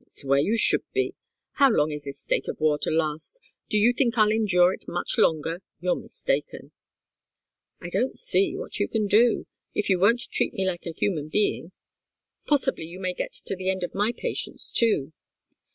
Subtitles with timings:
[0.00, 1.14] "It's where you should be.
[1.56, 3.38] How long is this state of war to last?
[3.68, 5.60] Do you think I'll endure it much longer?
[5.80, 6.72] You're mistaken."
[7.82, 11.28] "I don't see what you can do, if you won't treat me like a human
[11.28, 11.72] being.
[12.46, 15.12] Possibly you may get to the end of my patience, too."